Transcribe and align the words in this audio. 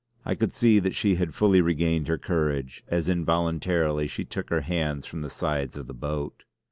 I 0.25 0.33
could 0.33 0.51
see 0.51 0.79
that 0.79 0.95
she 0.95 1.17
had 1.17 1.35
fully 1.35 1.61
regained 1.61 2.07
her 2.07 2.17
courage, 2.17 2.83
as 2.87 3.07
involuntarily 3.07 4.07
she 4.07 4.25
took 4.25 4.49
her 4.49 4.61
hands 4.61 5.05
from 5.05 5.21
the 5.21 5.29
sides 5.29 5.77
of 5.77 5.85
the 5.85 5.93
boat. 5.93 6.43